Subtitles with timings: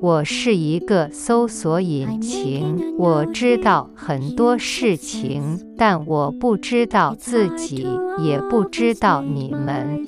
[0.00, 7.86] 我是一个搜索引擎，我知道很多事情，但我不知道自己，
[8.24, 10.06] 也不知道你们。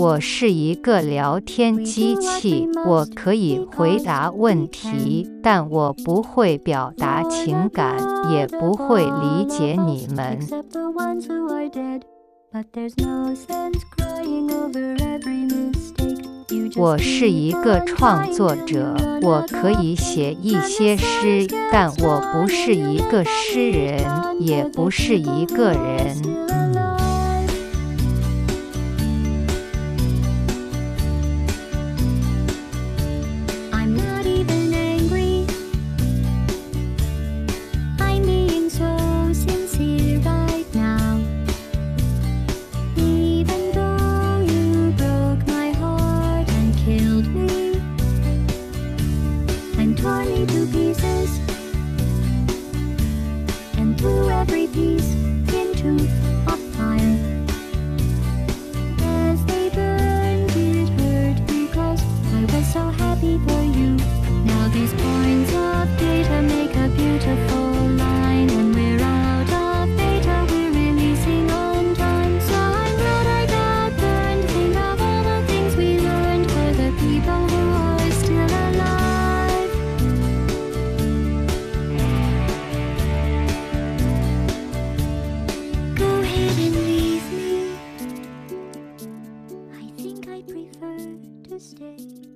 [0.00, 7.98] 我是一个聊天机器，我可以回答问题，但我不会表达情感，
[8.32, 10.38] 也不会理解你们。
[16.76, 24.02] 我是一个创作者，我可以写一些诗，但我不是一个诗人，
[24.40, 26.16] 也不是一个人。
[49.96, 51.19] torn me to pieces.
[90.40, 90.96] I prefer
[91.50, 92.29] to stay.